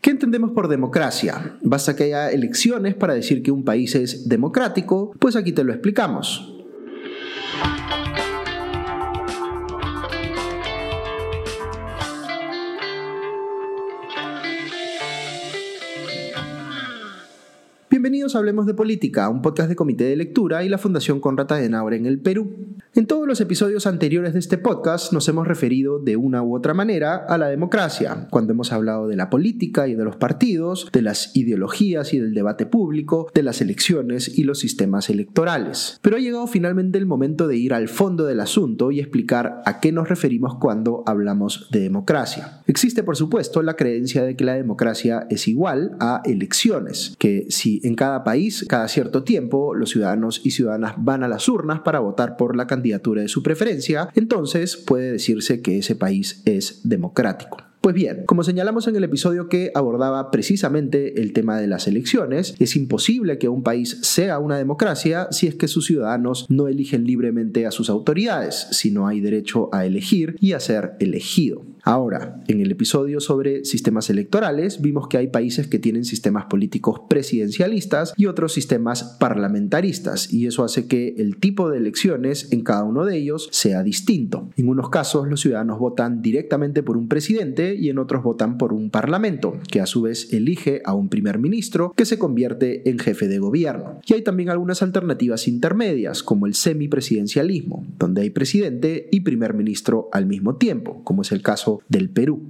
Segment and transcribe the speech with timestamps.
[0.00, 1.58] ¿Qué entendemos por democracia?
[1.60, 5.12] ¿Basta que haya elecciones para decir que un país es democrático?
[5.18, 6.56] Pues aquí te lo explicamos.
[17.90, 21.52] Bienvenidos a Hablemos de Política, un podcast de Comité de Lectura y la Fundación Conrad
[21.52, 22.69] Adenauer en el Perú.
[22.92, 26.74] En todos los episodios anteriores de este podcast nos hemos referido de una u otra
[26.74, 31.00] manera a la democracia, cuando hemos hablado de la política y de los partidos, de
[31.00, 36.00] las ideologías y del debate público, de las elecciones y los sistemas electorales.
[36.02, 39.78] Pero ha llegado finalmente el momento de ir al fondo del asunto y explicar a
[39.78, 42.60] qué nos referimos cuando hablamos de democracia.
[42.66, 47.80] Existe, por supuesto, la creencia de que la democracia es igual a elecciones, que si
[47.84, 52.00] en cada país, cada cierto tiempo, los ciudadanos y ciudadanas van a las urnas para
[52.00, 57.58] votar por la candidatura de su preferencia, entonces puede decirse que ese país es democrático.
[57.80, 62.54] Pues bien, como señalamos en el episodio que abordaba precisamente el tema de las elecciones,
[62.58, 67.04] es imposible que un país sea una democracia si es que sus ciudadanos no eligen
[67.04, 71.64] libremente a sus autoridades, si no hay derecho a elegir y a ser elegido.
[71.90, 77.00] Ahora, en el episodio sobre sistemas electorales vimos que hay países que tienen sistemas políticos
[77.08, 82.84] presidencialistas y otros sistemas parlamentaristas y eso hace que el tipo de elecciones en cada
[82.84, 84.50] uno de ellos sea distinto.
[84.56, 88.72] En unos casos los ciudadanos votan directamente por un presidente y en otros votan por
[88.72, 93.00] un parlamento, que a su vez elige a un primer ministro que se convierte en
[93.00, 93.98] jefe de gobierno.
[94.06, 100.08] Y hay también algunas alternativas intermedias, como el semipresidencialismo, donde hay presidente y primer ministro
[100.12, 102.42] al mismo tiempo, como es el caso del Perú.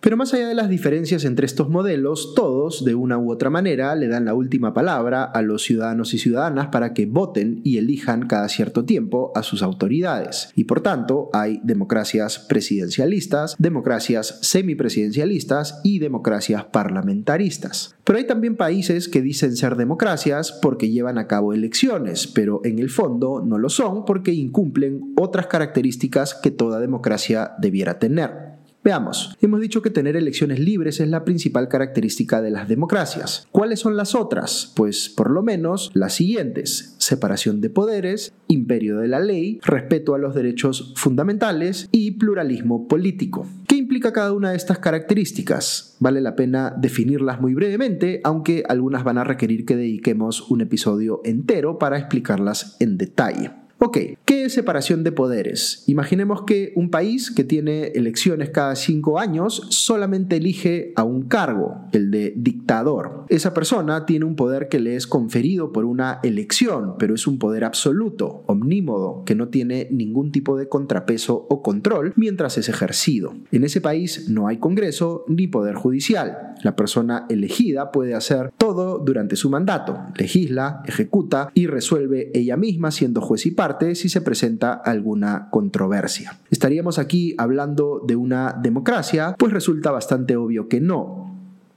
[0.00, 3.96] Pero más allá de las diferencias entre estos modelos, todos, de una u otra manera,
[3.96, 8.28] le dan la última palabra a los ciudadanos y ciudadanas para que voten y elijan
[8.28, 10.52] cada cierto tiempo a sus autoridades.
[10.54, 17.96] Y por tanto, hay democracias presidencialistas, democracias semipresidencialistas y democracias parlamentaristas.
[18.04, 22.78] Pero hay también países que dicen ser democracias porque llevan a cabo elecciones, pero en
[22.78, 28.47] el fondo no lo son porque incumplen otras características que toda democracia debiera tener.
[28.88, 33.46] Veamos, hemos dicho que tener elecciones libres es la principal característica de las democracias.
[33.52, 34.72] ¿Cuáles son las otras?
[34.74, 36.94] Pues por lo menos las siguientes.
[36.96, 43.46] Separación de poderes, imperio de la ley, respeto a los derechos fundamentales y pluralismo político.
[43.66, 45.98] ¿Qué implica cada una de estas características?
[46.00, 51.20] Vale la pena definirlas muy brevemente, aunque algunas van a requerir que dediquemos un episodio
[51.24, 53.50] entero para explicarlas en detalle.
[53.80, 55.84] Ok, ¿qué es separación de poderes?
[55.86, 61.82] Imaginemos que un país que tiene elecciones cada cinco años solamente elige a un cargo,
[61.92, 63.24] el de dictador.
[63.28, 67.38] Esa persona tiene un poder que le es conferido por una elección, pero es un
[67.38, 73.36] poder absoluto, omnímodo, que no tiene ningún tipo de contrapeso o control mientras es ejercido.
[73.52, 76.56] En ese país no hay Congreso ni poder judicial.
[76.64, 82.90] La persona elegida puede hacer todo durante su mandato, legisla, ejecuta y resuelve ella misma
[82.90, 86.38] siendo juez y parte si se presenta alguna controversia.
[86.50, 89.34] ¿Estaríamos aquí hablando de una democracia?
[89.38, 91.27] Pues resulta bastante obvio que no.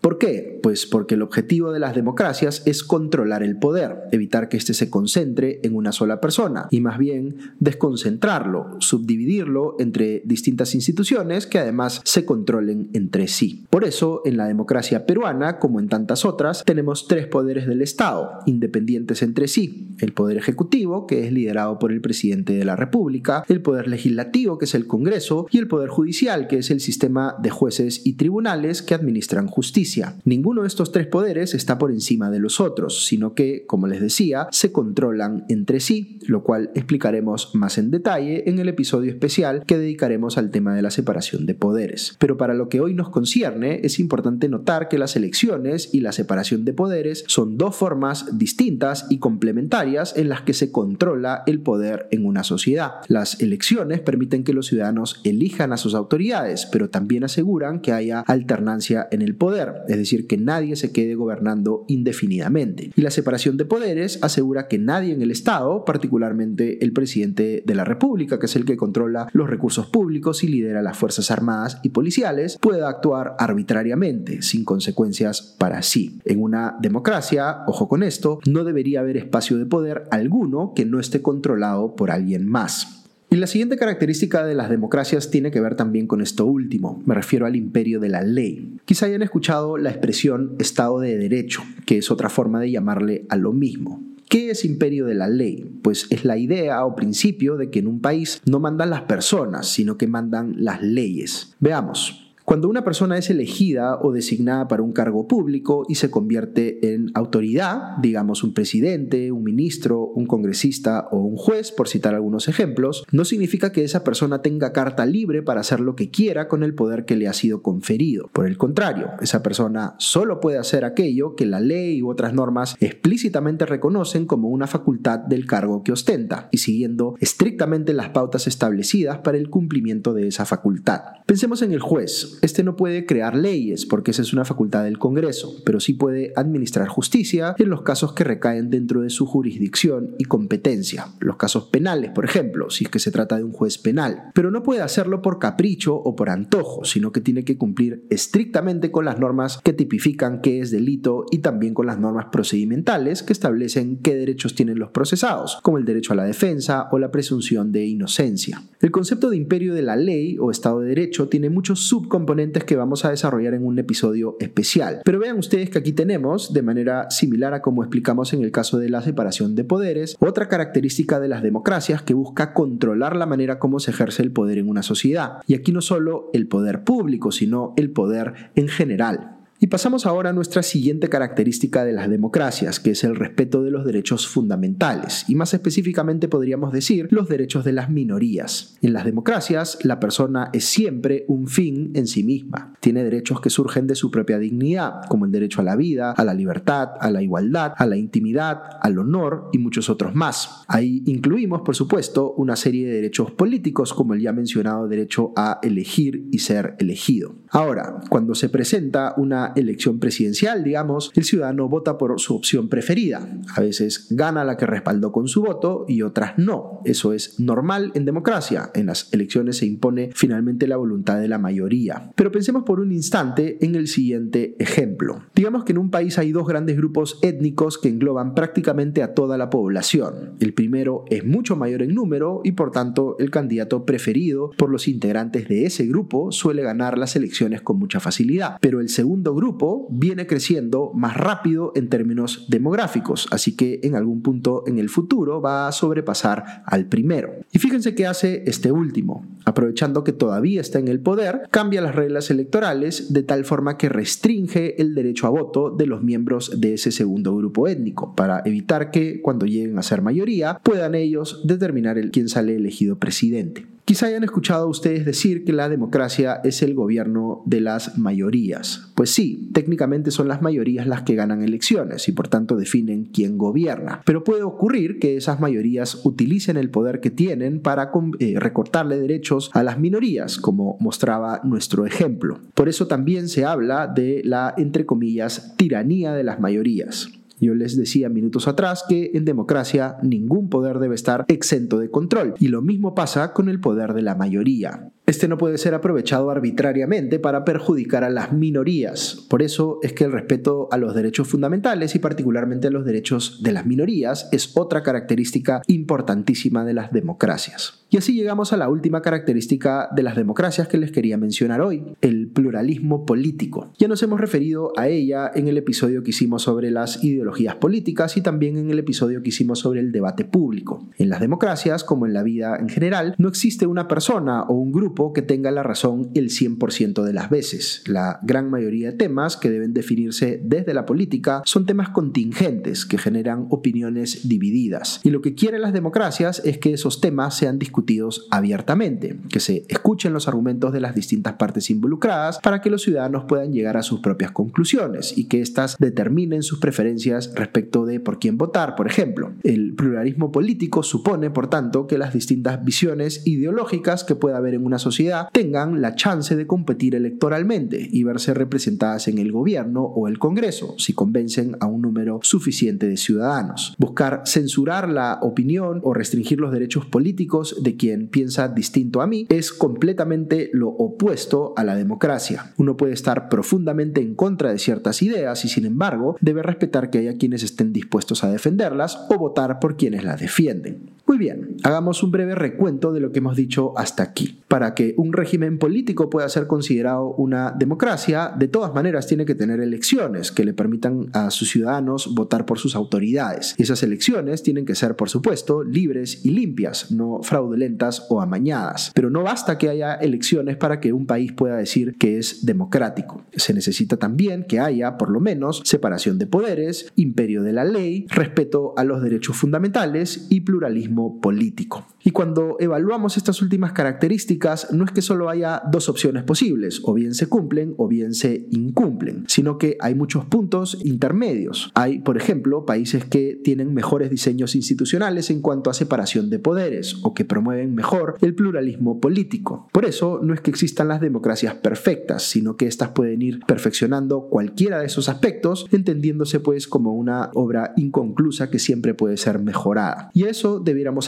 [0.02, 0.60] ¿Por qué?
[0.64, 4.90] Pues porque el objetivo de las democracias es controlar el poder, evitar que éste se
[4.90, 12.02] concentre en una sola persona y más bien desconcentrarlo, subdividirlo entre distintas instituciones que además
[12.04, 13.66] se controlen entre sí.
[13.70, 18.40] Por eso, en la democracia peruana, como en tantas otras, tenemos tres poderes del Estado,
[18.48, 19.90] independientes entre sí.
[20.00, 24.58] El poder ejecutivo, que es liderado por el presidente de la República, el poder legislativo,
[24.58, 28.14] que es el Congreso, y el poder judicial, que es el sistema de jueces y
[28.14, 29.91] tribunales que administran justicia.
[30.26, 34.02] Ninguno de estos tres poderes está por encima de los otros, sino que, como les
[34.02, 39.64] decía, se controlan entre sí, lo cual explicaremos más en detalle en el episodio especial
[39.66, 42.16] que dedicaremos al tema de la separación de poderes.
[42.20, 46.12] Pero para lo que hoy nos concierne, es importante notar que las elecciones y la
[46.12, 51.60] separación de poderes son dos formas distintas y complementarias en las que se controla el
[51.62, 52.92] poder en una sociedad.
[53.08, 58.22] Las elecciones permiten que los ciudadanos elijan a sus autoridades, pero también aseguran que haya
[58.22, 62.92] alternancia en el poder, es decir, que nadie se quede gobernando indefinidamente.
[62.96, 67.76] Y la separación de poderes asegura que nadie en el Estado, particularmente el presidente de
[67.76, 71.80] la República, que es el que controla los recursos públicos y lidera las Fuerzas Armadas
[71.84, 76.20] y policiales, pueda actuar arbitrariamente, sin consecuencias para sí.
[76.26, 81.00] En una democracia, ojo con esto, no debería haber espacio de poder alguno que no
[81.00, 83.01] esté controlado por alguien más.
[83.34, 87.16] Y la siguiente característica de las democracias tiene que ver también con esto último, me
[87.16, 88.76] refiero al imperio de la ley.
[88.84, 93.38] Quizá hayan escuchado la expresión Estado de Derecho, que es otra forma de llamarle a
[93.38, 94.04] lo mismo.
[94.28, 95.80] ¿Qué es imperio de la ley?
[95.82, 99.70] Pues es la idea o principio de que en un país no mandan las personas,
[99.70, 101.56] sino que mandan las leyes.
[101.62, 102.31] Veamos.
[102.52, 107.10] Cuando una persona es elegida o designada para un cargo público y se convierte en
[107.14, 113.06] autoridad, digamos un presidente, un ministro, un congresista o un juez, por citar algunos ejemplos,
[113.14, 116.76] no significa que esa persona tenga carta libre para hacer lo que quiera con el
[116.76, 118.30] poder que le ha sido conferido.
[118.34, 122.76] Por el contrario, esa persona solo puede hacer aquello que la ley u otras normas
[122.82, 129.20] explícitamente reconocen como una facultad del cargo que ostenta y siguiendo estrictamente las pautas establecidas
[129.20, 131.00] para el cumplimiento de esa facultad.
[131.26, 132.40] Pensemos en el juez.
[132.42, 136.34] Este no puede crear leyes porque esa es una facultad del Congreso, pero sí puede
[136.36, 141.10] administrar justicia en los casos que recaen dentro de su jurisdicción y competencia.
[141.20, 144.32] Los casos penales, por ejemplo, si es que se trata de un juez penal.
[144.34, 148.90] Pero no puede hacerlo por capricho o por antojo, sino que tiene que cumplir estrictamente
[148.90, 153.34] con las normas que tipifican qué es delito y también con las normas procedimentales que
[153.34, 157.72] establecen qué derechos tienen los procesados, como el derecho a la defensa o la presunción
[157.72, 158.64] de inocencia.
[158.80, 162.31] El concepto de imperio de la ley o Estado de Derecho tiene muchos subcomponentes
[162.66, 165.02] que vamos a desarrollar en un episodio especial.
[165.04, 168.78] Pero vean ustedes que aquí tenemos, de manera similar a como explicamos en el caso
[168.78, 173.60] de la separación de poderes, otra característica de las democracias que busca controlar la manera
[173.60, 175.40] como se ejerce el poder en una sociedad.
[175.48, 179.41] Y aquí no solo el poder público, sino el poder en general.
[179.64, 183.70] Y pasamos ahora a nuestra siguiente característica de las democracias, que es el respeto de
[183.70, 188.76] los derechos fundamentales, y más específicamente podríamos decir los derechos de las minorías.
[188.82, 192.74] En las democracias, la persona es siempre un fin en sí misma.
[192.80, 196.24] Tiene derechos que surgen de su propia dignidad, como el derecho a la vida, a
[196.24, 200.64] la libertad, a la igualdad, a la intimidad, al honor y muchos otros más.
[200.70, 205.60] Ahí incluimos, por supuesto, una serie de derechos políticos, como el ya mencionado derecho a
[205.62, 207.36] elegir y ser elegido.
[207.52, 213.28] Ahora, cuando se presenta una elección presidencial, digamos, el ciudadano vota por su opción preferida.
[213.56, 216.82] A veces gana la que respaldó con su voto y otras no.
[216.86, 218.72] Eso es normal en democracia.
[218.74, 222.12] En las elecciones se impone finalmente la voluntad de la mayoría.
[222.16, 225.24] Pero pensemos por un instante en el siguiente ejemplo.
[225.36, 229.38] Digamos que en un país hay dos grandes grupos étnicos que engloban prácticamente a toda
[229.38, 230.36] la población.
[230.40, 234.88] El primero es mucho mayor en número y por tanto el candidato preferido por los
[234.88, 238.58] integrantes de ese grupo suele ganar las elecciones con mucha facilidad.
[238.62, 244.22] Pero el segundo grupo viene creciendo más rápido en términos demográficos, así que en algún
[244.22, 247.34] punto en el futuro va a sobrepasar al primero.
[247.52, 249.26] Y fíjense qué hace este último.
[249.44, 253.90] Aprovechando que todavía está en el poder, cambia las reglas electorales de tal forma que
[253.90, 258.92] restringe el derecho a voto de los miembros de ese segundo grupo étnico, para evitar
[258.92, 263.71] que cuando lleguen a ser mayoría puedan ellos determinar el quién sale elegido presidente.
[263.86, 268.92] Quizá hayan escuchado ustedes decir que la democracia es el gobierno de las mayorías.
[268.96, 273.38] Pues sí, técnicamente son las mayorías las que ganan elecciones y por tanto definen quién
[273.38, 274.02] gobierna.
[274.06, 279.50] Pero puede ocurrir que esas mayorías utilicen el poder que tienen para eh, recortarle derechos
[279.54, 282.40] a las minorías, como mostraba nuestro ejemplo.
[282.54, 287.12] Por eso también se habla de la, entre comillas, tiranía de las mayorías.
[287.42, 292.36] Yo les decía minutos atrás que en democracia ningún poder debe estar exento de control
[292.40, 294.92] y lo mismo pasa con el poder de la mayoría.
[295.08, 299.26] Este no puede ser aprovechado arbitrariamente para perjudicar a las minorías.
[299.30, 303.42] Por eso es que el respeto a los derechos fundamentales y particularmente a los derechos
[303.44, 307.82] de las minorías es otra característica importantísima de las democracias.
[307.90, 311.84] Y así llegamos a la última característica de las democracias que les quería mencionar hoy,
[312.00, 313.74] el pluralismo político.
[313.78, 318.16] Ya nos hemos referido a ella en el episodio que hicimos sobre las ideologías políticas
[318.16, 320.88] y también en el episodio que hicimos sobre el debate público.
[320.98, 324.72] En las democracias, como en la vida en general, no existe una persona o un
[324.72, 327.84] grupo que tenga la razón el 100% de las veces.
[327.88, 332.98] La gran mayoría de temas que deben definirse desde la política son temas contingentes que
[332.98, 335.00] generan opiniones divididas.
[335.04, 339.66] Y lo que quieren las democracias es que esos temas sean discutidos abiertamente, que se
[339.70, 343.84] escuchen los argumentos de las distintas partes involucradas para que los ciudadanos puedan llegar a
[343.84, 348.88] sus propias conclusiones y que éstas determinen sus preferencias respecto de por quién votar, por
[348.88, 349.34] ejemplo.
[349.44, 354.66] El pluralismo político supone, por tanto, que las distintas visiones ideológicas que pueda haber en
[354.66, 360.10] una sociedad tengan la chance de competir electoralmente y verse representadas en el gobierno o
[360.10, 363.76] el Congreso, si convencen a un número suficiente de ciudadanos.
[363.78, 369.28] Buscar censurar la opinión o restringir los derechos políticos de quien piensa distinto a mí
[369.30, 372.54] es completamente lo opuesto a la democracia.
[372.58, 377.00] Uno puede estar profundamente en contra de ciertas ideas y sin embargo debe respetar que
[377.00, 380.92] haya quienes estén dispuestos a defenderlas o votar por quienes las defienden.
[381.22, 384.40] Bien, hagamos un breve recuento de lo que hemos dicho hasta aquí.
[384.48, 389.36] Para que un régimen político pueda ser considerado una democracia, de todas maneras tiene que
[389.36, 393.54] tener elecciones que le permitan a sus ciudadanos votar por sus autoridades.
[393.60, 398.92] Y esas elecciones tienen que ser, por supuesto, libres y limpias, no fraudulentas o amañadas.
[398.96, 403.22] Pero no basta que haya elecciones para que un país pueda decir que es democrático.
[403.36, 408.08] Se necesita también que haya, por lo menos, separación de poderes, imperio de la ley,
[408.10, 411.86] respeto a los derechos fundamentales y pluralismo político.
[412.04, 416.94] Y cuando evaluamos estas últimas características, no es que solo haya dos opciones posibles, o
[416.94, 421.72] bien se cumplen o bien se incumplen, sino que hay muchos puntos intermedios.
[421.76, 426.98] Hay, por ejemplo, países que tienen mejores diseños institucionales en cuanto a separación de poderes
[427.04, 429.68] o que promueven mejor el pluralismo político.
[429.72, 434.28] Por eso no es que existan las democracias perfectas, sino que éstas pueden ir perfeccionando
[434.30, 440.10] cualquiera de esos aspectos, entendiéndose pues como una obra inconclusa que siempre puede ser mejorada.
[440.14, 440.60] Y eso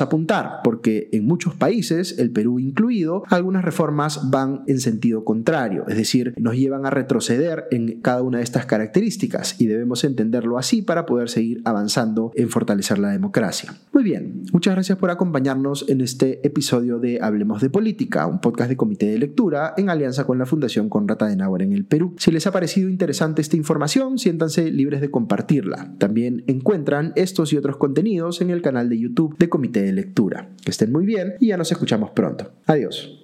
[0.01, 5.97] apuntar, porque en muchos países, el Perú incluido, algunas reformas van en sentido contrario, es
[5.97, 10.81] decir, nos llevan a retroceder en cada una de estas características y debemos entenderlo así
[10.81, 13.73] para poder seguir avanzando en fortalecer la democracia.
[13.91, 18.69] Muy bien, muchas gracias por acompañarnos en este episodio de Hablemos de Política, un podcast
[18.69, 22.15] de comité de lectura en alianza con la Fundación Conrata de Adenauer en el Perú.
[22.17, 25.93] Si les ha parecido interesante esta información, siéntanse libres de compartirla.
[25.97, 30.49] También encuentran estos y otros contenidos en el canal de YouTube de De Lectura.
[30.63, 32.53] Que estén muy bien y ya nos escuchamos pronto.
[32.67, 33.19] Adiós.